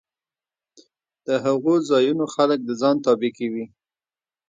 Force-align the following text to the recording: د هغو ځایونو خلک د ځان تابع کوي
د 1.25 1.27
هغو 1.45 1.73
ځایونو 1.89 2.25
خلک 2.35 2.59
د 2.63 2.69
ځان 2.81 2.95
تابع 3.05 3.31
کوي 3.37 3.65